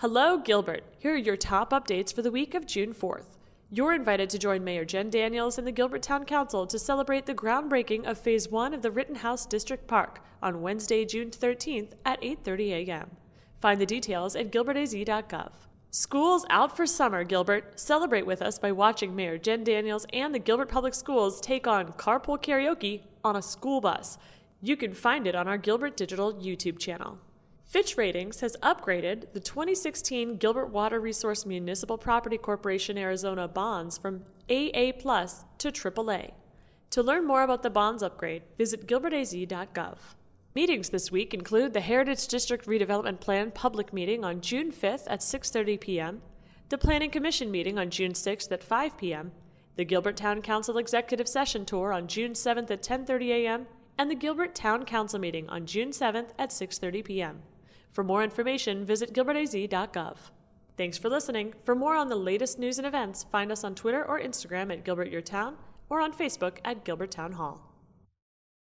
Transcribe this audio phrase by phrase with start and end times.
[0.00, 0.84] Hello, Gilbert.
[0.98, 3.38] Here are your top updates for the week of June 4th.
[3.70, 7.34] You're invited to join Mayor Jenn Daniels and the Gilbert Town Council to celebrate the
[7.34, 12.86] groundbreaking of Phase 1 of the Rittenhouse District Park on Wednesday, June 13th at 8:30
[12.86, 13.16] a.m.
[13.58, 15.52] Find the details at gilbertaz.gov.
[15.90, 17.80] School's out for summer, Gilbert.
[17.80, 21.94] Celebrate with us by watching Mayor Jenn Daniels and the Gilbert Public Schools take on
[21.94, 24.18] carpool karaoke on a school bus.
[24.60, 27.18] You can find it on our Gilbert Digital YouTube channel.
[27.66, 34.22] Fitch Ratings has upgraded the 2016 Gilbert Water Resource Municipal Property Corporation Arizona bonds from
[34.48, 36.30] AA plus to AAA.
[36.90, 39.96] To learn more about the bonds upgrade, visit gilbertaz.gov.
[40.54, 45.18] Meetings this week include the Heritage District Redevelopment Plan public meeting on June 5th at
[45.20, 46.22] 6:30 p.m.,
[46.68, 49.32] the Planning Commission meeting on June 6th at 5 p.m.,
[49.74, 53.66] the Gilbert Town Council Executive Session Tour on June 7th at 10:30 a.m.,
[53.98, 57.42] and the Gilbert Town Council meeting on June 7th at 6:30 p.m.
[57.92, 60.16] For more information, visit gilbertaz.gov.
[60.76, 61.54] Thanks for listening.
[61.64, 64.84] For more on the latest news and events, find us on Twitter or Instagram at
[64.84, 65.56] Gilbert Your Town
[65.88, 67.75] or on Facebook at Gilbert Town Hall.